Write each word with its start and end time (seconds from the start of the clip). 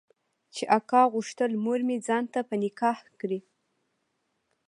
چې 0.55 0.63
اکا 0.77 1.01
غوښتل 1.13 1.51
مورمې 1.65 1.97
ځان 2.07 2.23
ته 2.33 2.39
په 2.49 2.55
نکاح 2.63 2.97
کړي. 3.19 3.39